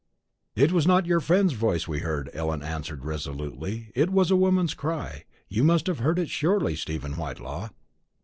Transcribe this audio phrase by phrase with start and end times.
[0.55, 4.73] "It was not your friend's voice we heard," Ellen answered resolutely; "it was a woman's
[4.73, 5.25] cry.
[5.47, 7.69] You must have heard it surely, Stephen Whitelaw."